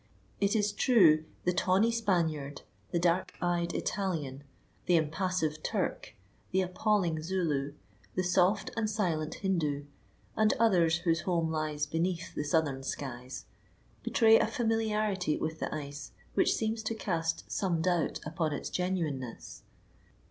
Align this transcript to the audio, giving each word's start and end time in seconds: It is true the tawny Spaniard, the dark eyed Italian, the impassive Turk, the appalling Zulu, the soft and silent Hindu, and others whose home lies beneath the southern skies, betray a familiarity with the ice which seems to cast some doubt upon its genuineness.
It 0.39 0.55
is 0.55 0.71
true 0.71 1.25
the 1.43 1.53
tawny 1.53 1.91
Spaniard, 1.91 2.63
the 2.89 2.97
dark 2.97 3.33
eyed 3.39 3.75
Italian, 3.75 4.43
the 4.87 4.95
impassive 4.95 5.61
Turk, 5.61 6.15
the 6.49 6.61
appalling 6.63 7.21
Zulu, 7.21 7.75
the 8.15 8.23
soft 8.23 8.71
and 8.75 8.89
silent 8.89 9.35
Hindu, 9.35 9.85
and 10.35 10.53
others 10.59 10.97
whose 11.05 11.21
home 11.21 11.51
lies 11.51 11.85
beneath 11.85 12.33
the 12.33 12.43
southern 12.43 12.81
skies, 12.81 13.45
betray 14.01 14.39
a 14.39 14.47
familiarity 14.47 15.37
with 15.37 15.59
the 15.59 15.71
ice 15.71 16.13
which 16.33 16.55
seems 16.55 16.81
to 16.81 16.95
cast 16.95 17.51
some 17.51 17.79
doubt 17.79 18.21
upon 18.25 18.53
its 18.53 18.71
genuineness. 18.71 19.61